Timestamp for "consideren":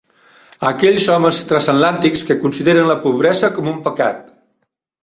2.47-2.91